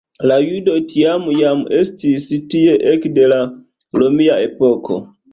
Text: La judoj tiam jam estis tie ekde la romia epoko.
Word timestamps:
La 0.29 0.35
judoj 0.43 0.75
tiam 0.93 1.25
jam 1.39 1.59
estis 1.79 2.25
tie 2.53 2.73
ekde 2.93 3.27
la 3.33 3.37
romia 4.03 4.39
epoko. 4.47 4.99